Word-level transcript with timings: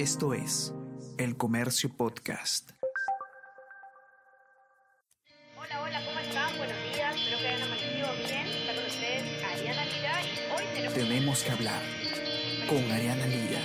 Esto 0.00 0.32
es 0.32 0.74
El 1.18 1.36
Comercio 1.36 1.90
Podcast. 1.94 2.70
Hola, 5.58 5.82
hola, 5.82 6.00
¿cómo 6.06 6.18
están? 6.20 6.56
Buenos 6.56 6.76
días, 6.94 7.14
espero 7.14 7.38
que 7.38 7.48
hayan 7.48 7.62
amanecido 7.64 8.08
bien. 8.26 8.46
Está 8.46 8.74
con 8.76 8.84
ustedes 8.86 9.44
Ariana 9.44 9.84
Lira 9.84 10.22
y 10.22 10.52
hoy 10.56 10.64
tenemos... 10.72 10.94
Tenemos 10.94 11.42
que 11.42 11.50
hablar 11.50 11.82
con 12.66 12.90
Ariana 12.90 13.26
Lira. 13.26 13.60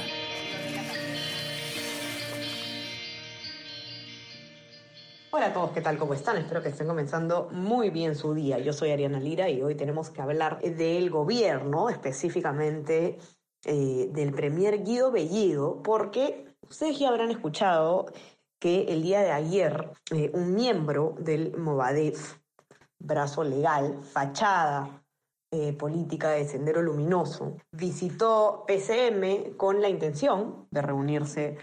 Hola 5.31 5.45
a 5.45 5.53
todos, 5.53 5.71
¿qué 5.71 5.79
tal? 5.79 5.97
¿Cómo 5.97 6.15
están? 6.15 6.35
Espero 6.35 6.61
que 6.61 6.67
estén 6.67 6.87
comenzando 6.87 7.47
muy 7.53 7.91
bien 7.91 8.13
su 8.13 8.33
día. 8.33 8.59
Yo 8.59 8.73
soy 8.73 8.91
Ariana 8.91 9.21
Lira 9.21 9.49
y 9.49 9.61
hoy 9.61 9.75
tenemos 9.75 10.09
que 10.09 10.21
hablar 10.21 10.59
del 10.59 11.09
gobierno, 11.09 11.87
específicamente 11.89 13.19
eh, 13.65 14.09
del 14.11 14.31
premier 14.31 14.83
Guido 14.83 15.11
Bellido, 15.11 15.81
porque 15.81 16.45
ustedes 16.61 16.99
ya 16.99 17.09
habrán 17.09 17.31
escuchado 17.31 18.05
que 18.59 18.83
el 18.93 19.01
día 19.01 19.21
de 19.21 19.31
ayer 19.31 19.91
eh, 20.11 20.31
un 20.33 20.53
miembro 20.53 21.15
del 21.19 21.57
Movadef, 21.57 22.37
brazo 22.99 23.43
legal, 23.43 24.03
fachada 24.03 25.03
eh, 25.51 25.73
política 25.73 26.31
de 26.31 26.45
Sendero 26.45 26.81
Luminoso, 26.81 27.57
visitó 27.71 28.65
PCM 28.67 29.55
con 29.57 29.81
la 29.81 29.89
intención 29.89 30.67
de 30.71 30.81
reunirse 30.81 31.57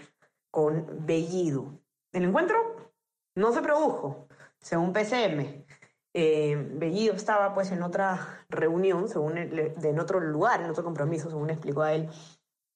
con 0.51 1.05
Bellido. 1.05 1.79
El 2.11 2.25
encuentro 2.25 2.91
no 3.35 3.53
se 3.53 3.61
produjo, 3.61 4.27
según 4.59 4.93
PCM. 4.93 5.65
Eh, 6.13 6.55
Bellido 6.75 7.15
estaba 7.15 7.53
pues 7.53 7.71
en 7.71 7.81
otra 7.81 8.45
reunión, 8.49 9.09
según 9.09 9.37
en 9.37 9.99
otro 9.99 10.19
lugar, 10.19 10.61
en 10.61 10.69
otro 10.69 10.83
compromiso, 10.83 11.29
según 11.29 11.49
explicó 11.49 11.81
a 11.81 11.93
él, 11.93 12.09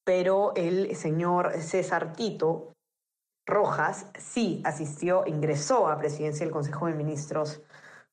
pero 0.03 0.53
el 0.55 0.95
señor 0.95 1.53
César 1.61 2.13
Tito 2.13 2.73
Rojas 3.45 4.07
sí 4.17 4.61
asistió, 4.65 5.23
ingresó 5.25 5.87
a 5.87 5.97
presidencia 5.97 6.45
del 6.45 6.53
Consejo 6.53 6.87
de 6.87 6.93
Ministros 6.93 7.61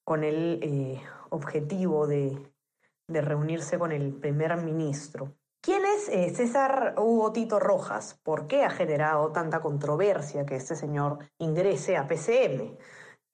con 0.04 0.22
el 0.22 0.60
eh, 0.62 1.02
objetivo 1.30 2.06
de, 2.06 2.38
de, 3.08 3.20
reunirse 3.20 3.78
con 3.78 3.90
el 3.90 4.12
primer 4.12 4.56
ministro. 4.58 5.34
¿Quién 5.60 5.82
es 5.86 6.08
eh, 6.10 6.30
César 6.34 6.94
Hugo 6.98 7.32
Tito 7.32 7.58
Rojas? 7.58 8.20
¿Por 8.22 8.46
qué 8.46 8.64
ha 8.64 8.70
generado 8.70 9.32
tanta 9.32 9.60
controversia 9.60 10.44
que 10.44 10.56
este 10.56 10.76
señor 10.76 11.18
ingrese 11.38 11.96
a 11.96 12.06
PCM? 12.06 12.76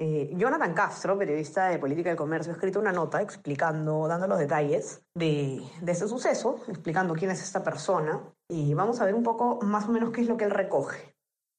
Eh, 0.03 0.33
Jonathan 0.35 0.73
Castro, 0.73 1.19
periodista 1.19 1.69
de 1.69 1.79
Política 1.79 2.09
del 2.09 2.17
Comercio, 2.17 2.51
ha 2.51 2.55
escrito 2.55 2.81
una 2.81 2.91
nota 2.91 3.21
explicando, 3.21 4.09
dando 4.09 4.27
los 4.29 4.39
detalles 4.39 5.03
de, 5.15 5.61
este 5.87 6.09
suceso, 6.09 6.57
explicando 6.69 7.13
quién 7.13 7.31
es 7.31 7.43
esta 7.43 7.63
persona 7.63 8.19
y 8.49 8.73
vamos 8.73 8.99
a 9.03 9.05
ver 9.05 9.15
un 9.15 9.23
poco 9.23 9.59
más 9.61 9.87
o 9.87 9.93
menos 9.93 10.11
qué 10.11 10.23
es 10.23 10.27
lo 10.27 10.39
que 10.39 10.45
él 10.45 10.53
recoge. 10.53 11.15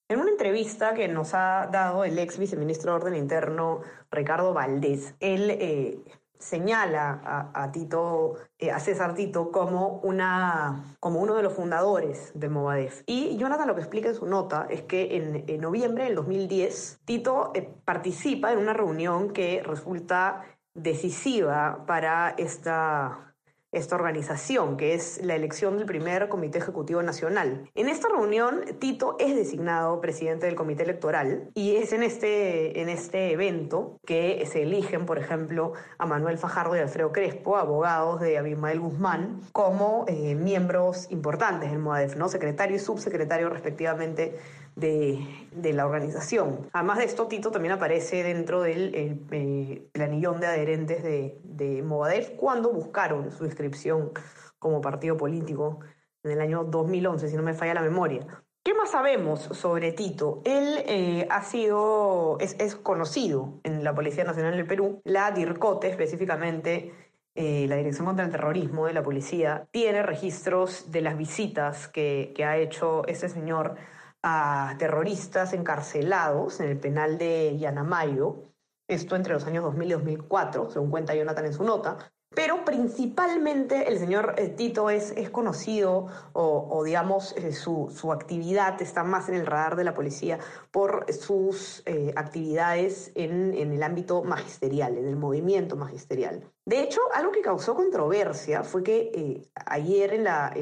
En 0.09 0.19
una 0.19 0.31
entrevista 0.31 0.95
que 0.95 1.07
nos 1.07 1.35
ha 1.35 1.69
dado 1.71 2.03
el 2.03 2.17
ex 2.17 2.39
viceministro 2.39 2.93
de 2.93 2.95
Orden 2.95 3.15
Interno, 3.15 3.81
Ricardo 4.09 4.55
Valdés, 4.55 5.13
él 5.19 5.51
eh, 5.51 6.03
señala 6.41 7.51
a, 7.53 7.71
Tito, 7.71 8.35
eh, 8.57 8.71
a 8.71 8.79
César 8.79 9.13
Tito 9.13 9.51
como, 9.51 9.99
una, 10.03 10.95
como 10.99 11.19
uno 11.19 11.35
de 11.35 11.43
los 11.43 11.53
fundadores 11.53 12.31
de 12.33 12.49
Movadef. 12.49 13.03
Y 13.05 13.37
Jonathan 13.37 13.67
lo 13.67 13.75
que 13.75 13.81
explica 13.81 14.09
en 14.09 14.15
su 14.15 14.25
nota 14.25 14.67
es 14.69 14.81
que 14.81 15.15
en, 15.15 15.45
en 15.47 15.61
noviembre 15.61 16.05
del 16.05 16.15
2010 16.15 17.01
Tito 17.05 17.51
eh, 17.53 17.69
participa 17.85 18.51
en 18.51 18.59
una 18.59 18.73
reunión 18.73 19.31
que 19.31 19.63
resulta 19.63 20.43
decisiva 20.73 21.83
para 21.85 22.33
esta 22.37 23.30
esta 23.71 23.95
organización, 23.95 24.77
que 24.77 24.93
es 24.93 25.21
la 25.23 25.35
elección 25.35 25.77
del 25.77 25.85
primer 25.85 26.27
Comité 26.29 26.57
Ejecutivo 26.57 27.01
Nacional. 27.01 27.69
En 27.75 27.87
esta 27.89 28.09
reunión, 28.09 28.61
Tito 28.79 29.15
es 29.19 29.35
designado 29.35 30.01
presidente 30.01 30.45
del 30.45 30.55
Comité 30.55 30.83
Electoral 30.83 31.49
y 31.53 31.77
es 31.77 31.93
en 31.93 32.03
este, 32.03 32.81
en 32.81 32.89
este 32.89 33.31
evento 33.31 33.99
que 34.05 34.45
se 34.51 34.63
eligen, 34.63 35.05
por 35.05 35.17
ejemplo, 35.17 35.73
a 35.97 36.05
Manuel 36.05 36.37
Fajardo 36.37 36.75
y 36.75 36.79
Alfredo 36.79 37.11
Crespo, 37.11 37.57
abogados 37.57 38.19
de 38.19 38.37
Abimael 38.37 38.79
Guzmán, 38.79 39.41
como 39.53 40.05
eh, 40.07 40.35
miembros 40.35 41.09
importantes 41.09 41.71
del 41.71 41.79
MOADEF, 41.79 42.15
¿no? 42.17 42.27
secretario 42.27 42.75
y 42.75 42.79
subsecretario 42.79 43.49
respectivamente 43.49 44.37
de, 44.75 45.19
de, 45.51 45.73
la 45.73 45.85
organización. 45.85 46.69
Además 46.73 46.99
de 46.99 47.05
esto, 47.05 47.27
Tito 47.27 47.51
también 47.51 47.73
aparece 47.73 48.23
dentro 48.23 48.61
del 48.61 48.95
el, 48.95 49.27
eh, 49.31 49.89
de 49.93 50.47
adherentes 50.47 51.03
de, 51.03 51.39
de 51.43 51.81
Movadef 51.83 52.31
cuando 52.31 52.71
buscaron 52.71 53.31
su 53.31 53.45
inscripción 53.45 54.11
como 54.59 54.81
partido 54.81 55.17
político 55.17 55.79
en 56.23 56.31
el 56.31 56.41
año 56.41 56.63
2011, 56.63 57.27
si 57.27 57.35
no 57.35 57.43
me 57.43 57.53
falla 57.53 57.73
la 57.73 57.81
memoria. 57.81 58.25
¿Qué 58.63 58.75
más 58.75 58.91
sabemos 58.91 59.41
sobre 59.41 59.91
Tito? 59.91 60.43
Él 60.45 60.83
eh, 60.85 61.27
ha 61.31 61.41
sido, 61.41 62.37
es, 62.39 62.55
es, 62.59 62.75
conocido 62.75 63.59
en 63.63 63.83
la 63.83 63.95
Policía 63.95 64.23
Nacional 64.23 64.55
del 64.55 64.67
Perú, 64.67 65.01
la 65.03 65.31
DIRCOTE 65.31 65.89
específicamente, 65.89 66.93
eh, 67.33 67.65
la 67.67 67.77
Dirección 67.77 68.05
contra 68.05 68.23
el 68.23 68.31
Terrorismo 68.31 68.85
de 68.85 68.93
la 68.93 69.01
Policía, 69.01 69.67
tiene 69.71 70.03
registros 70.03 70.91
de 70.91 71.01
las 71.01 71.17
visitas 71.17 71.87
que, 71.87 72.33
que 72.35 72.45
ha 72.45 72.57
hecho 72.57 73.03
ese 73.07 73.29
señor 73.29 73.77
a 74.23 74.75
terroristas 74.77 75.53
encarcelados 75.53 76.59
en 76.59 76.69
el 76.69 76.77
penal 76.77 77.17
de 77.17 77.57
Yanamayo, 77.57 78.53
esto 78.87 79.15
entre 79.15 79.33
los 79.33 79.45
años 79.45 79.63
2000 79.63 79.87
y 79.87 79.93
2004, 79.93 80.69
según 80.69 80.91
cuenta 80.91 81.15
Jonathan 81.15 81.45
en 81.45 81.53
su 81.53 81.63
nota, 81.63 82.11
pero 82.33 82.63
principalmente 82.63 83.89
el 83.89 83.99
señor 83.99 84.35
eh, 84.37 84.47
Tito 84.47 84.89
es, 84.89 85.11
es 85.17 85.29
conocido 85.29 86.07
o, 86.31 86.81
digamos 86.85 87.35
eh, 87.35 87.51
su, 87.51 87.93
su, 87.93 88.13
actividad 88.13 88.81
está 88.81 89.03
más 89.03 89.27
en 89.27 89.35
el 89.35 89.45
radar 89.45 89.75
de 89.75 89.83
la 89.83 89.93
policía 89.93 90.39
por 90.71 91.11
sus 91.11 91.83
eh, 91.85 92.13
actividades 92.15 93.11
en, 93.15 93.53
en, 93.53 93.73
el 93.73 93.83
ámbito 93.83 94.23
magisterial, 94.23 94.97
en 94.97 95.07
el 95.07 95.17
movimiento 95.17 95.75
magisterial. 95.75 96.49
De 96.65 96.81
hecho, 96.81 97.01
algo 97.13 97.33
que 97.33 97.41
causó 97.41 97.75
controversia 97.75 98.63
fue 98.63 98.83
que 98.83 99.49
ayer 99.65 100.13
en 100.13 100.23
la... 100.23 100.53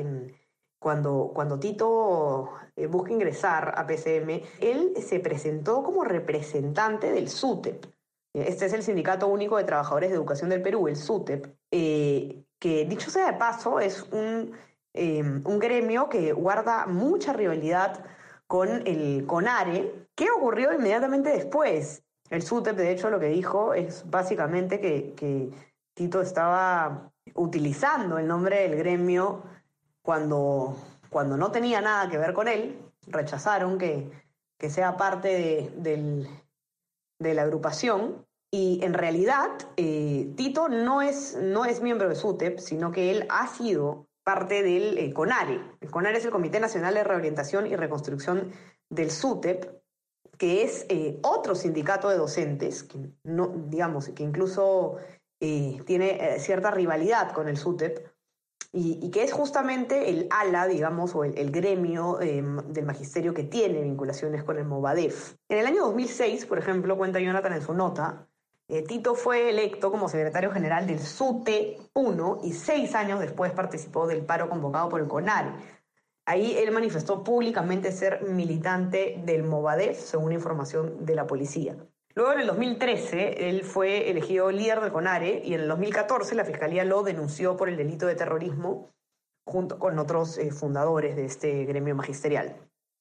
cuando, 0.79 1.31
cuando 1.33 1.59
Tito 1.59 2.51
eh, 2.75 2.87
busca 2.87 3.11
ingresar 3.11 3.73
a 3.77 3.85
PCM, 3.85 4.41
él 4.61 4.93
se 5.05 5.19
presentó 5.19 5.83
como 5.83 6.03
representante 6.03 7.11
del 7.11 7.29
SUTEP. 7.29 7.85
Este 8.33 8.65
es 8.65 8.73
el 8.73 8.83
Sindicato 8.83 9.27
Único 9.27 9.57
de 9.57 9.65
Trabajadores 9.65 10.09
de 10.09 10.15
Educación 10.15 10.49
del 10.49 10.61
Perú, 10.61 10.87
el 10.87 10.95
SUTEP, 10.95 11.47
eh, 11.71 12.43
que 12.59 12.85
dicho 12.85 13.09
sea 13.09 13.31
de 13.31 13.37
paso 13.37 13.79
es 13.79 14.03
un, 14.11 14.53
eh, 14.93 15.21
un 15.21 15.59
gremio 15.59 16.09
que 16.09 16.31
guarda 16.31 16.85
mucha 16.85 17.33
rivalidad 17.33 18.05
con 18.47 18.87
el 18.87 19.25
CONARE. 19.25 20.07
¿Qué 20.15 20.29
ocurrió 20.31 20.73
inmediatamente 20.73 21.29
después? 21.29 22.03
El 22.29 22.43
SUTEP, 22.43 22.77
de 22.77 22.91
hecho, 22.91 23.09
lo 23.09 23.19
que 23.19 23.27
dijo 23.27 23.73
es 23.73 24.09
básicamente 24.09 24.79
que, 24.79 25.13
que 25.15 25.49
Tito 25.95 26.21
estaba 26.21 27.11
utilizando 27.33 28.19
el 28.19 28.27
nombre 28.27 28.61
del 28.61 28.77
gremio 28.77 29.43
cuando, 30.01 30.77
cuando 31.09 31.37
no 31.37 31.51
tenía 31.51 31.81
nada 31.81 32.09
que 32.09 32.17
ver 32.17 32.33
con 32.33 32.47
él, 32.47 32.79
rechazaron 33.07 33.77
que, 33.77 34.09
que 34.57 34.69
sea 34.69 34.97
parte 34.97 35.29
de, 35.29 35.71
del, 35.77 36.27
de, 37.19 37.33
la 37.33 37.43
agrupación. 37.43 38.25
Y 38.51 38.79
en 38.83 38.93
realidad, 38.93 39.49
eh, 39.77 40.31
Tito 40.35 40.69
no 40.69 41.01
es, 41.01 41.37
no 41.39 41.65
es 41.65 41.81
miembro 41.81 42.09
de 42.09 42.15
SUTEP, 42.15 42.59
sino 42.59 42.91
que 42.91 43.11
él 43.11 43.27
ha 43.29 43.47
sido 43.47 44.07
parte 44.23 44.63
del 44.63 44.97
eh, 44.97 45.13
CONARE. 45.13 45.61
El 45.81 45.91
CONARE 45.91 46.17
es 46.17 46.25
el 46.25 46.31
Comité 46.31 46.59
Nacional 46.59 46.95
de 46.95 47.03
Reorientación 47.03 47.67
y 47.67 47.75
Reconstrucción 47.75 48.51
del 48.89 49.11
SUTEP, 49.11 49.69
que 50.37 50.63
es 50.63 50.85
eh, 50.89 51.19
otro 51.21 51.53
sindicato 51.53 52.09
de 52.09 52.17
docentes, 52.17 52.83
que 52.83 52.97
no, 53.23 53.47
digamos, 53.47 54.09
que 54.09 54.23
incluso 54.23 54.97
tiene 55.39 56.37
cierta 56.37 56.69
rivalidad 56.69 57.31
con 57.31 57.47
el 57.47 57.55
SUTEP, 57.55 58.08
y, 58.71 59.09
que 59.09 59.23
es 59.23 59.33
justamente 59.33 60.09
el 60.09 60.27
ala, 60.29 60.67
digamos, 60.67 61.15
o 61.15 61.23
el, 61.23 61.51
gremio 61.51 62.21
eh, 62.21 62.43
del 62.67 62.85
magisterio 62.85 63.33
que 63.33 63.43
tiene 63.43 63.81
vinculaciones 63.81 64.43
con 64.43 64.57
el 64.57 64.65
Movadef. 64.65 65.35
En 65.49 65.57
el 65.57 65.65
año 65.65 65.85
2006, 65.85 66.45
por 66.45 66.59
ejemplo, 66.59 66.97
cuenta 66.97 67.19
Jonathan 67.19 67.53
en 67.53 67.61
su 67.63 67.73
nota, 67.73 68.27
eh, 68.67 68.83
Tito 68.83 69.15
fue 69.15 69.49
electo 69.49 69.89
como 69.89 70.07
secretario 70.07 70.51
general 70.51 70.85
del 70.85 70.99
SUTE 70.99 71.77
1 71.95 72.41
y 72.43 72.53
seis 72.53 72.93
años 72.93 73.19
después 73.19 73.51
participó 73.51 74.05
del 74.05 74.23
paro 74.23 74.47
convocado 74.49 74.89
por 74.89 75.01
el 75.01 75.07
CONARE. 75.07 75.53
Ahí 76.25 76.55
él 76.55 76.71
manifestó 76.71 77.23
públicamente 77.23 77.91
ser 77.91 78.21
militante 78.21 79.19
del 79.25 79.41
Movadef, 79.41 79.99
según 79.99 80.31
información 80.31 81.03
de 81.03 81.15
la 81.15 81.25
policía. 81.25 81.75
Luego, 82.15 82.33
en 82.33 82.39
el 82.41 82.47
2013, 82.47 83.49
él 83.49 83.63
fue 83.63 84.09
elegido 84.09 84.51
líder 84.51 84.81
del 84.81 84.91
CONARE 84.91 85.41
y 85.45 85.53
en 85.53 85.61
el 85.61 85.67
2014 85.67 86.35
la 86.35 86.45
Fiscalía 86.45 86.83
lo 86.83 87.03
denunció 87.03 87.55
por 87.55 87.69
el 87.69 87.77
delito 87.77 88.07
de 88.07 88.15
terrorismo 88.15 88.89
junto 89.47 89.79
con 89.79 89.97
otros 89.99 90.37
eh, 90.37 90.51
fundadores 90.51 91.15
de 91.15 91.25
este 91.25 91.65
gremio 91.65 91.95
magisterial. 91.95 92.55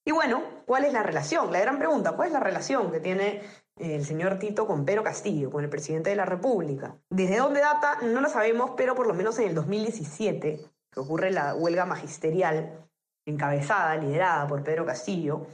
Y 0.07 0.13
bueno, 0.13 0.43
¿cuál 0.65 0.85
es 0.85 0.93
la 0.93 1.03
relación? 1.03 1.53
La 1.53 1.61
gran 1.61 1.79
pregunta, 1.79 2.13
¿cuál 2.13 2.29
es 2.29 2.33
la 2.33 2.41
relación 2.41 2.91
que 2.91 3.01
tiene 3.01 3.43
el 3.77 4.05
señor 4.07 4.39
Tito 4.39 4.67
con 4.67 4.87
Pedro 4.87 5.03
Castillo, 5.03 5.51
con 5.51 5.63
el 5.63 5.71
presidente 5.71 6.11
de 6.11 6.17
la 6.17 6.25
República? 6.25 6.97
¿Desde 7.11 7.37
dónde 7.37 7.61
data? 7.61 7.99
No 8.03 8.23
lo 8.23 8.29
sabemos, 8.31 8.73
pero 8.77 8.95
por 8.95 9.07
lo 9.07 9.13
menos 9.13 9.39
en 9.39 9.49
el 9.49 9.55
2017, 9.55 10.61
que 10.91 11.01
ocurre 11.01 11.31
la 11.31 11.55
huelga 11.55 11.85
magisterial 11.85 12.89
encabezada, 13.27 13.97
liderada 13.97 14.49
por 14.49 14.65
Pedro 14.65 14.87
Castillo, 14.87 15.47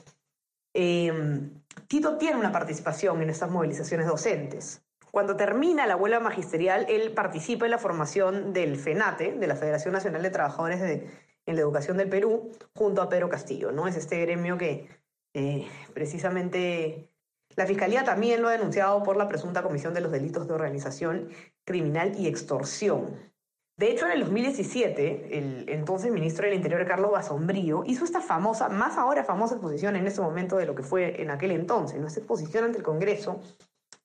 eh, 0.75 1.50
Tito 1.87 2.19
tiene 2.19 2.37
una 2.37 2.53
participación 2.53 3.23
en 3.23 3.31
estas 3.31 3.50
movilizaciones 3.50 4.06
docentes. 4.06 4.82
Cuando 5.11 5.37
termina 5.37 5.87
la 5.87 5.97
huelga 5.97 6.19
magisterial, 6.19 6.87
él 6.88 7.12
participa 7.12 7.67
en 7.67 7.71
la 7.71 7.79
formación 7.79 8.53
del 8.53 8.76
FENATE, 8.76 9.35
de 9.35 9.47
la 9.47 9.55
Federación 9.55 9.94
Nacional 9.94 10.23
de 10.23 10.31
Trabajadores 10.31 10.81
de, 10.81 11.09
en 11.47 11.55
la 11.55 11.61
Educación 11.61 11.97
del 11.97 12.09
Perú, 12.09 12.50
junto 12.75 13.00
a 13.00 13.09
Pedro 13.09 13.29
Castillo, 13.29 13.71
¿no? 13.71 13.87
Es 13.87 13.97
este 13.97 14.21
gremio 14.21 14.59
que 14.59 14.88
eh, 15.35 15.69
precisamente 15.93 17.09
la 17.55 17.67
Fiscalía 17.67 18.03
también 18.03 18.43
lo 18.43 18.49
ha 18.49 18.53
denunciado 18.53 19.03
por 19.03 19.17
la 19.17 19.29
presunta 19.29 19.62
comisión 19.62 19.94
de 19.94 20.00
los 20.00 20.11
delitos 20.11 20.49
de 20.49 20.55
organización 20.55 21.29
criminal 21.65 22.19
y 22.19 22.26
extorsión. 22.26 23.32
De 23.76 23.91
hecho, 23.91 24.06
en 24.06 24.12
el 24.12 24.21
2017, 24.21 25.37
el 25.37 25.69
entonces 25.69 26.12
ministro 26.12 26.47
del 26.47 26.55
Interior, 26.55 26.87
Carlos 26.87 27.11
Basombrío, 27.11 27.82
hizo 27.87 28.05
esta 28.05 28.21
famosa, 28.21 28.69
más 28.69 28.97
ahora 28.97 29.25
famosa 29.25 29.56
exposición 29.56 29.97
en 29.97 30.06
este 30.06 30.21
momento 30.21 30.56
de 30.56 30.67
lo 30.67 30.76
que 30.76 30.85
fue 30.85 31.21
en 31.21 31.31
aquel 31.31 31.50
entonces, 31.50 32.00
esta 32.00 32.21
exposición 32.21 32.65
ante 32.65 32.79
el 32.79 32.85
Congreso, 32.85 33.41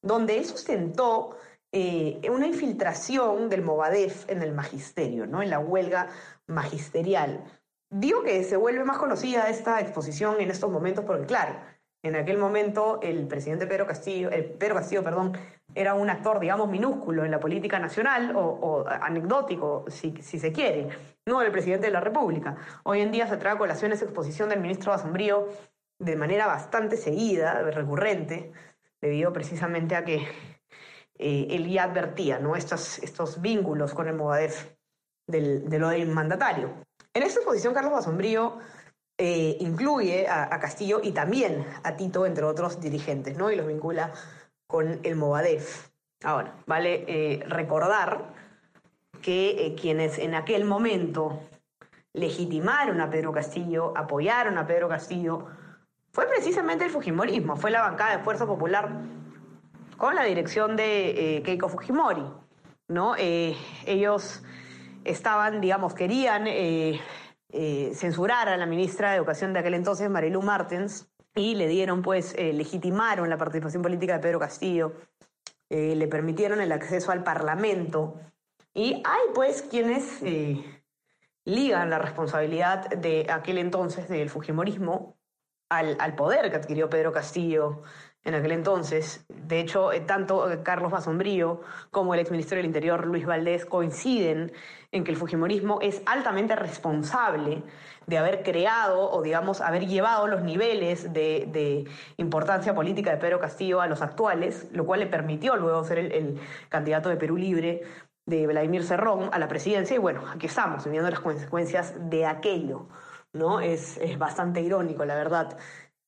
donde 0.01 0.37
él 0.37 0.45
sustentó 0.45 1.37
eh, 1.71 2.19
una 2.31 2.47
infiltración 2.47 3.47
del 3.47 3.61
Movadef 3.61 4.27
en 4.27 4.41
el 4.41 4.53
magisterio, 4.53 5.27
¿no? 5.27 5.43
en 5.43 5.51
la 5.51 5.59
huelga 5.59 6.07
magisterial. 6.47 7.43
Digo 7.91 8.23
que 8.23 8.43
se 8.43 8.57
vuelve 8.57 8.83
más 8.85 8.97
conocida 8.97 9.49
esta 9.49 9.79
exposición 9.81 10.41
en 10.41 10.49
estos 10.49 10.71
momentos 10.71 11.05
porque, 11.05 11.27
claro, 11.27 11.59
en 12.01 12.15
aquel 12.15 12.37
momento 12.37 12.99
el 13.01 13.27
presidente 13.27 13.67
Pedro 13.67 13.85
Castillo, 13.85 14.29
el 14.31 14.45
Pedro 14.45 14.75
Castillo, 14.75 15.03
perdón, 15.03 15.37
era 15.75 15.93
un 15.93 16.09
actor, 16.09 16.39
digamos, 16.39 16.69
minúsculo 16.69 17.25
en 17.25 17.31
la 17.31 17.39
política 17.39 17.77
nacional 17.77 18.33
o, 18.35 18.85
anecdótico, 18.87 19.85
si, 19.89 20.15
se 20.21 20.51
quiere, 20.51 20.89
no 21.25 21.41
el 21.41 21.51
presidente 21.51 21.87
de 21.87 21.93
la 21.93 21.99
República. 21.99 22.55
Hoy 22.83 23.01
en 23.01 23.11
día 23.11 23.27
se 23.27 23.37
trae 23.37 23.53
a 23.53 23.57
colación 23.57 23.91
esa 23.91 24.05
exposición 24.05 24.49
del 24.49 24.61
ministro 24.61 24.91
Basombrío 24.91 25.47
de 25.99 26.15
manera 26.15 26.47
bastante 26.47 26.95
seguida, 26.95 27.61
recurrente, 27.63 28.53
debido 29.01 29.33
precisamente 29.33 29.95
a 29.95 30.05
que 30.05 30.27
eh, 31.17 31.47
él 31.49 31.69
ya 31.69 31.83
advertía 31.83 32.39
¿no? 32.39 32.55
estos, 32.55 32.99
estos 32.99 33.41
vínculos 33.41 33.93
con 33.93 34.07
el 34.07 34.15
Movadef 34.15 34.73
de 35.27 35.77
lo 35.77 35.89
del 35.89 36.07
mandatario. 36.07 36.73
En 37.13 37.23
esta 37.23 37.39
exposición, 37.39 37.73
Carlos 37.73 37.93
Basombrío 37.93 38.59
eh, 39.21 39.57
incluye 39.59 40.29
a, 40.29 40.47
Castillo 40.61 41.01
y 41.03 41.11
también 41.11 41.67
a 41.83 41.97
Tito, 41.97 42.25
entre 42.25 42.45
otros 42.45 42.79
dirigentes, 42.79 43.35
¿no? 43.35 43.51
y 43.51 43.57
los 43.57 43.67
vincula 43.67 44.13
con 44.65 45.01
el 45.03 45.17
Movadef. 45.17 45.89
Ahora, 46.23 46.55
vale 46.65 47.03
eh, 47.05 47.43
recordar 47.45 48.33
que 49.21 49.75
quienes 49.77 50.19
en 50.19 50.35
aquel 50.35 50.63
momento 50.63 51.41
legitimaron 52.13 53.01
a 53.01 53.09
Pedro 53.09 53.33
Castillo, 53.33 53.91
apoyaron 53.97 54.57
a 54.57 54.65
Pedro 54.65 54.87
Castillo, 54.87 55.47
fue 56.13 56.25
precisamente 56.29 56.85
el 56.85 56.89
Fujimorismo, 56.89 57.57
fue 57.57 57.71
la 57.71 57.81
bancada 57.81 58.15
de 58.15 58.23
Fuerza 58.23 58.45
Popular 58.45 59.01
con 59.97 60.15
la 60.15 60.23
dirección 60.23 60.77
de 60.77 61.37
eh, 61.37 61.43
Keiko 61.43 61.67
Fujimori. 61.67 62.23
¿no? 62.87 63.15
Eh, 63.17 63.57
ellos 63.85 64.43
estaban, 65.03 65.59
digamos, 65.59 65.93
querían 65.93 66.47
eh, 67.51 67.91
censurar 67.93 68.49
a 68.49 68.57
la 68.57 68.65
ministra 68.65 69.11
de 69.11 69.17
Educación 69.17 69.53
de 69.53 69.59
aquel 69.59 69.73
entonces, 69.73 70.09
Marilu 70.09 70.41
Martens, 70.41 71.09
y 71.35 71.55
le 71.55 71.67
dieron, 71.67 72.01
pues, 72.01 72.35
legitimaron 72.37 73.29
la 73.29 73.37
participación 73.37 73.83
política 73.83 74.13
de 74.13 74.19
Pedro 74.19 74.39
Castillo, 74.39 74.93
le 75.69 76.07
permitieron 76.07 76.59
el 76.59 76.71
acceso 76.71 77.11
al 77.11 77.23
Parlamento. 77.23 78.19
Y 78.73 78.95
hay, 79.05 79.21
pues, 79.33 79.61
quienes 79.61 80.21
ligan 81.45 81.89
la 81.89 81.99
responsabilidad 81.99 82.89
de 82.89 83.27
aquel 83.29 83.57
entonces 83.57 84.09
del 84.09 84.29
Fujimorismo 84.29 85.17
al, 85.69 86.15
poder 86.15 86.49
que 86.49 86.57
adquirió 86.57 86.89
Pedro 86.89 87.11
Castillo 87.11 87.83
en 88.23 88.35
aquel 88.35 88.51
entonces. 88.51 89.25
De 89.27 89.59
hecho, 89.59 89.91
eh, 89.91 90.01
tanto 90.01 90.49
eh, 90.51 90.61
Carlos 90.63 90.91
Basombrío 90.91 91.61
como 91.91 92.13
el 92.13 92.19
exministro 92.19 92.57
del 92.57 92.65
Interior, 92.65 93.05
Luis 93.05 93.25
Valdés, 93.25 93.65
coinciden 93.65 94.51
en 94.91 95.03
que 95.03 95.11
el 95.11 95.17
Fujimorismo 95.17 95.79
es 95.81 96.01
altamente 96.05 96.55
responsable 96.55 97.63
de 98.07 98.17
haber 98.17 98.43
creado 98.43 99.11
o, 99.11 99.21
digamos, 99.21 99.61
haber 99.61 99.85
llevado 99.87 100.27
los 100.27 100.41
niveles 100.41 101.13
de, 101.13 101.87
importancia 102.17 102.73
política 102.73 103.11
de 103.11 103.17
Pedro 103.17 103.39
Castillo 103.39 103.81
a 103.81 103.87
los 103.87 104.01
actuales, 104.01 104.67
lo 104.71 104.85
cual 104.85 105.01
le 105.01 105.07
permitió 105.07 105.55
luego 105.55 105.83
ser 105.83 105.99
el, 105.99 106.39
candidato 106.69 107.09
de 107.09 107.17
Perú 107.17 107.37
Libre 107.37 107.83
de 108.25 108.47
Vladimir 108.47 108.83
Cerrón 108.83 109.29
a 109.31 109.39
la 109.39 109.47
presidencia. 109.47 109.95
Y 109.95 109.99
bueno, 109.99 110.23
aquí 110.27 110.47
estamos, 110.47 110.89
viendo 110.89 111.09
las 111.09 111.19
consecuencias 111.19 111.93
de 112.09 112.25
aquello. 112.25 112.87
¿no? 113.31 113.59
Es, 113.59 113.97
es 113.97 114.17
bastante 114.17 114.61
irónico, 114.61 115.05
la 115.05 115.15
verdad, 115.15 115.57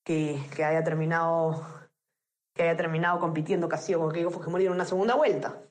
que, 0.04 0.44
que, 0.56 0.64
haya 0.64 0.84
terminado 0.84 1.64
que 2.62 2.70
haya 2.70 2.78
terminado 2.78 3.20
compitiendo 3.20 3.68
Castillo 3.68 4.00
con 4.00 4.12
Keiko 4.12 4.30
Fujimori 4.30 4.68
en 4.68 4.72
una 4.72 4.86
segunda 4.86 5.16
vuelta. 5.16 5.64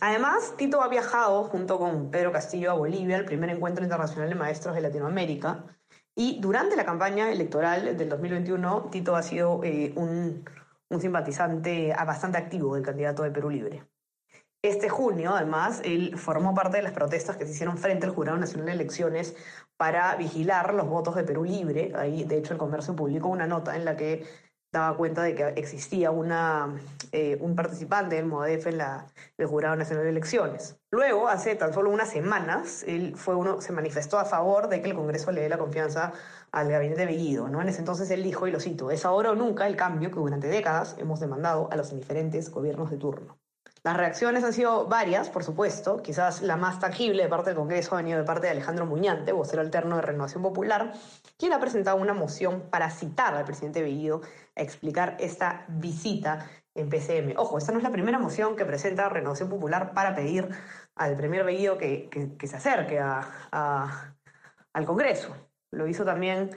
Además, 0.00 0.54
Tito 0.56 0.82
ha 0.82 0.88
viajado 0.88 1.44
junto 1.44 1.78
con 1.78 2.10
Pedro 2.10 2.32
Castillo 2.32 2.72
a 2.72 2.74
Bolivia, 2.74 3.16
el 3.16 3.24
primer 3.24 3.50
encuentro 3.50 3.84
internacional 3.84 4.28
de 4.28 4.34
maestros 4.34 4.74
de 4.74 4.80
Latinoamérica, 4.80 5.64
y 6.16 6.40
durante 6.40 6.74
la 6.74 6.84
campaña 6.84 7.30
electoral 7.30 7.96
del 7.96 8.08
2021, 8.08 8.88
Tito 8.90 9.14
ha 9.14 9.22
sido 9.22 9.60
eh, 9.62 9.92
un, 9.94 10.44
un 10.90 11.00
simpatizante 11.00 11.94
bastante 12.04 12.38
activo 12.38 12.74
del 12.74 12.84
candidato 12.84 13.22
de 13.22 13.30
Perú 13.30 13.50
Libre. 13.50 13.84
Este 14.60 14.88
junio, 14.88 15.34
además, 15.36 15.82
él 15.84 16.16
formó 16.16 16.52
parte 16.54 16.78
de 16.78 16.82
las 16.82 16.92
protestas 16.92 17.36
que 17.36 17.44
se 17.46 17.52
hicieron 17.52 17.78
frente 17.78 18.06
al 18.06 18.12
Jurado 18.12 18.38
Nacional 18.38 18.66
de 18.66 18.72
Elecciones 18.72 19.36
para 19.76 20.16
vigilar 20.16 20.74
los 20.74 20.88
votos 20.88 21.14
de 21.14 21.22
Perú 21.22 21.44
Libre. 21.44 21.92
Ahí, 21.94 22.24
de 22.24 22.38
hecho, 22.38 22.54
el 22.54 22.58
comercio 22.58 22.96
publicó 22.96 23.28
una 23.28 23.46
nota 23.46 23.76
en 23.76 23.84
la 23.84 23.96
que 23.96 24.26
daba 24.74 24.96
cuenta 24.96 25.22
de 25.22 25.34
que 25.34 25.48
existía 25.56 26.10
una, 26.10 26.74
eh, 27.12 27.38
un 27.40 27.54
participante 27.54 28.16
del 28.16 28.26
MODEF 28.26 28.66
en 28.66 28.78
la, 28.78 29.06
el 29.38 29.46
Jurado 29.46 29.76
Nacional 29.76 30.04
de 30.04 30.10
Elecciones. 30.10 30.76
Luego, 30.90 31.28
hace 31.28 31.54
tan 31.54 31.72
solo 31.72 31.90
unas 31.90 32.10
semanas, 32.10 32.84
él 32.86 33.14
fue 33.16 33.34
uno, 33.34 33.60
se 33.60 33.72
manifestó 33.72 34.18
a 34.18 34.24
favor 34.24 34.68
de 34.68 34.82
que 34.82 34.88
el 34.88 34.94
Congreso 34.94 35.32
le 35.32 35.42
dé 35.42 35.48
la 35.48 35.58
confianza 35.58 36.12
al 36.52 36.68
gabinete 36.68 37.06
Bellido. 37.06 37.48
¿no? 37.48 37.62
En 37.62 37.68
ese 37.68 37.78
entonces 37.78 38.10
él 38.10 38.22
dijo, 38.22 38.46
y 38.46 38.50
lo 38.50 38.60
cito, 38.60 38.90
es 38.90 39.04
ahora 39.04 39.30
o 39.30 39.34
nunca 39.34 39.66
el 39.66 39.76
cambio 39.76 40.10
que 40.10 40.16
durante 40.16 40.48
décadas 40.48 40.96
hemos 40.98 41.20
demandado 41.20 41.68
a 41.70 41.76
los 41.76 41.92
indiferentes 41.92 42.50
gobiernos 42.50 42.90
de 42.90 42.96
turno. 42.96 43.38
Las 43.84 43.98
reacciones 43.98 44.42
han 44.44 44.54
sido 44.54 44.86
varias, 44.86 45.28
por 45.28 45.44
supuesto. 45.44 46.02
Quizás 46.02 46.40
la 46.40 46.56
más 46.56 46.80
tangible 46.80 47.22
de 47.22 47.28
parte 47.28 47.50
del 47.50 47.58
Congreso 47.58 47.94
ha 47.94 47.98
venido 47.98 48.18
de 48.18 48.24
parte 48.24 48.46
de 48.46 48.52
Alejandro 48.52 48.86
Muñante, 48.86 49.30
vocero 49.32 49.60
alterno 49.60 49.96
de 49.96 50.02
Renovación 50.02 50.42
Popular, 50.42 50.94
quien 51.36 51.52
ha 51.52 51.60
presentado 51.60 51.98
una 51.98 52.14
moción 52.14 52.62
para 52.70 52.88
citar 52.88 53.34
al 53.34 53.44
presidente 53.44 53.82
Bellido 53.82 54.22
a 54.56 54.62
explicar 54.62 55.18
esta 55.20 55.66
visita 55.68 56.48
en 56.74 56.88
PCM. 56.88 57.34
Ojo, 57.36 57.58
esta 57.58 57.72
no 57.72 57.78
es 57.78 57.84
la 57.84 57.92
primera 57.92 58.18
moción 58.18 58.56
que 58.56 58.64
presenta 58.64 59.10
Renovación 59.10 59.50
Popular 59.50 59.92
para 59.92 60.14
pedir 60.14 60.48
al 60.94 61.14
primer 61.14 61.44
Bellido 61.44 61.76
que, 61.76 62.08
se 62.42 62.56
acerque 62.56 62.98
al 62.98 64.86
Congreso. 64.86 65.36
Lo 65.72 65.86
hizo 65.86 66.06
también, 66.06 66.56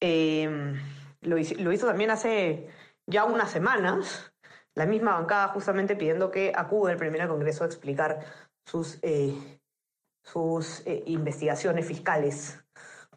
eh, 0.00 0.74
lo 1.20 1.38
hizo 1.72 1.86
también 1.86 2.10
hace 2.10 2.66
ya 3.06 3.24
unas 3.24 3.52
semanas 3.52 4.32
la 4.76 4.86
misma 4.86 5.14
bancada 5.14 5.48
justamente 5.48 5.96
pidiendo 5.96 6.30
que 6.30 6.52
acude 6.54 6.92
el 6.92 6.98
primer 6.98 7.26
Congreso 7.26 7.64
a 7.64 7.66
explicar 7.66 8.20
sus, 8.64 8.98
eh, 9.02 9.34
sus 10.22 10.86
eh, 10.86 11.02
investigaciones 11.06 11.86
fiscales 11.86 12.62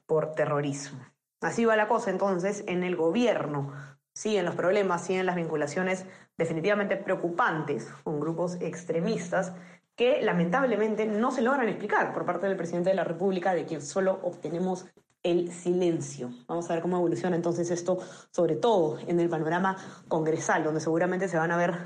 por 0.05 0.33
terrorismo. 0.33 0.99
Así 1.41 1.65
va 1.65 1.75
la 1.75 1.87
cosa 1.87 2.09
entonces 2.09 2.63
en 2.67 2.83
el 2.83 2.95
gobierno. 2.95 3.73
Siguen 4.13 4.45
los 4.45 4.55
problemas, 4.55 5.05
siguen 5.05 5.25
las 5.25 5.35
vinculaciones 5.35 6.05
definitivamente 6.37 6.97
preocupantes 6.97 7.87
con 8.03 8.19
grupos 8.19 8.57
extremistas 8.61 9.53
que 9.95 10.21
lamentablemente 10.21 11.05
no 11.05 11.31
se 11.31 11.41
logran 11.41 11.67
explicar 11.67 12.13
por 12.13 12.25
parte 12.25 12.47
del 12.47 12.55
presidente 12.55 12.89
de 12.89 12.95
la 12.95 13.03
República, 13.03 13.53
de 13.53 13.65
quien 13.65 13.81
solo 13.81 14.19
obtenemos 14.23 14.85
el 15.23 15.51
silencio. 15.51 16.31
Vamos 16.47 16.69
a 16.69 16.73
ver 16.73 16.81
cómo 16.81 16.97
evoluciona 16.97 17.35
entonces 17.35 17.71
esto, 17.71 17.99
sobre 18.31 18.55
todo 18.55 18.97
en 19.07 19.19
el 19.19 19.29
panorama 19.29 19.77
congresal, 20.07 20.63
donde 20.63 20.79
seguramente 20.79 21.27
se 21.27 21.37
van 21.37 21.51
a 21.51 21.57
ver 21.57 21.79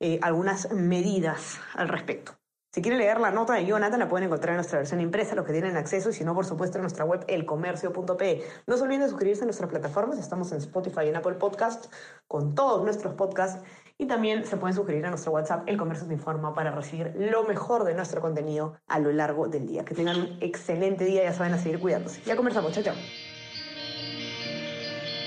eh, 0.00 0.18
algunas 0.22 0.72
medidas 0.72 1.58
al 1.74 1.88
respecto. 1.88 2.32
Si 2.74 2.82
quieren 2.82 2.98
leer 2.98 3.20
la 3.20 3.30
nota 3.30 3.54
de 3.54 3.66
Jonathan, 3.66 4.00
la 4.00 4.08
pueden 4.08 4.26
encontrar 4.26 4.50
en 4.50 4.56
nuestra 4.56 4.78
versión 4.80 5.00
impresa, 5.00 5.36
los 5.36 5.46
que 5.46 5.52
tienen 5.52 5.76
acceso, 5.76 6.10
y 6.10 6.12
si 6.12 6.24
no, 6.24 6.34
por 6.34 6.44
supuesto, 6.44 6.78
en 6.78 6.82
nuestra 6.82 7.04
web 7.04 7.24
elcomercio.pe. 7.28 8.42
No 8.66 8.76
se 8.76 8.82
olviden 8.82 9.02
de 9.02 9.08
suscribirse 9.10 9.42
a 9.42 9.44
nuestras 9.44 9.70
plataformas, 9.70 10.18
estamos 10.18 10.50
en 10.50 10.58
Spotify 10.58 11.02
y 11.04 11.08
en 11.10 11.16
Apple 11.16 11.34
Podcast, 11.34 11.86
con 12.26 12.56
todos 12.56 12.82
nuestros 12.82 13.14
podcasts 13.14 13.62
y 13.98 14.06
también 14.06 14.44
se 14.44 14.56
pueden 14.56 14.74
suscribir 14.74 15.06
a 15.06 15.10
nuestro 15.10 15.32
WhatsApp, 15.32 15.68
El 15.68 15.76
Comercio 15.76 16.06
Te 16.06 16.14
Informa, 16.14 16.54
para 16.54 16.72
recibir 16.72 17.14
lo 17.16 17.44
mejor 17.44 17.84
de 17.84 17.94
nuestro 17.94 18.20
contenido 18.20 18.76
a 18.88 18.98
lo 18.98 19.12
largo 19.12 19.48
del 19.48 19.66
día. 19.66 19.84
Que 19.84 19.94
tengan 19.94 20.20
un 20.20 20.38
excelente 20.40 21.04
día, 21.04 21.22
ya 21.22 21.32
saben 21.32 21.54
a 21.54 21.58
seguir 21.58 21.78
cuidándose. 21.78 22.20
Ya 22.26 22.36
conversamos, 22.36 22.72
chao, 22.72 22.82
chao. 22.82 22.94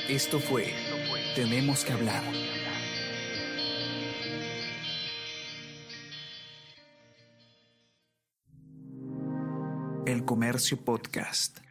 Esto 0.09 0.39
fue 0.39 0.67
Tenemos 1.35 1.83
que 1.83 1.93
hablar. 1.93 2.23
El 10.05 10.23
Comercio 10.23 10.77
Podcast. 10.77 11.66